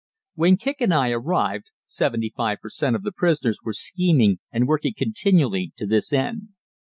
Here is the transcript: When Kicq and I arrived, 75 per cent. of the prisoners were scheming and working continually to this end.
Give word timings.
When 0.33 0.57
Kicq 0.57 0.77
and 0.79 0.91
I 0.95 1.11
arrived, 1.11 1.65
75 1.85 2.57
per 2.59 2.69
cent. 2.69 2.95
of 2.95 3.03
the 3.03 3.11
prisoners 3.11 3.59
were 3.63 3.71
scheming 3.71 4.39
and 4.51 4.67
working 4.67 4.95
continually 4.97 5.73
to 5.77 5.85
this 5.85 6.11
end. 6.11 6.47